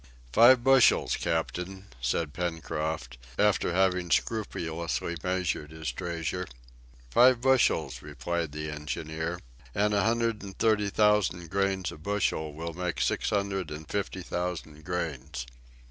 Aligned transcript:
"Five 0.33 0.63
bushels, 0.63 1.15
captain," 1.15 1.85
said 2.01 2.33
Pencroft, 2.33 3.19
after 3.37 3.71
having 3.71 4.09
scrupulously 4.09 5.15
measured 5.23 5.69
his 5.69 5.91
treasure. 5.91 6.47
"Five 7.11 7.39
bushels," 7.39 8.01
replied 8.01 8.51
the 8.51 8.71
engineer; 8.71 9.39
"and 9.75 9.93
a 9.93 10.01
hundred 10.03 10.41
and 10.41 10.57
thirty 10.57 10.89
thousand 10.89 11.51
grains 11.51 11.91
a 11.91 11.99
bushel 11.99 12.51
will 12.55 12.73
make 12.73 12.99
six 12.99 13.29
hundred 13.29 13.69
and 13.69 13.87
fifty 13.87 14.23
thousand 14.23 14.83
grains." 14.85 15.45